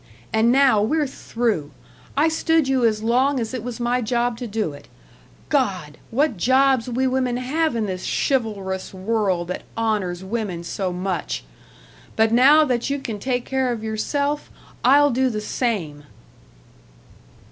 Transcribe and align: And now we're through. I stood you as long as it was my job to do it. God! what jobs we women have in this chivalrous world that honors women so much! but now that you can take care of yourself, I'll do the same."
And 0.33 0.51
now 0.51 0.81
we're 0.81 1.05
through. 1.05 1.69
I 2.17 2.27
stood 2.27 2.67
you 2.67 2.83
as 2.83 3.03
long 3.03 3.39
as 3.39 3.53
it 3.53 3.63
was 3.63 3.79
my 3.79 4.01
job 4.01 4.35
to 4.39 4.47
do 4.47 4.73
it. 4.73 4.87
God! 5.49 5.99
what 6.09 6.37
jobs 6.37 6.89
we 6.89 7.05
women 7.05 7.37
have 7.37 7.75
in 7.75 7.85
this 7.85 8.03
chivalrous 8.27 8.95
world 8.95 9.49
that 9.49 9.61
honors 9.77 10.23
women 10.23 10.63
so 10.63 10.91
much! 10.91 11.43
but 12.15 12.31
now 12.31 12.65
that 12.65 12.89
you 12.89 12.97
can 12.97 13.19
take 13.19 13.45
care 13.45 13.71
of 13.71 13.83
yourself, 13.83 14.49
I'll 14.83 15.11
do 15.11 15.29
the 15.29 15.39
same." 15.39 16.05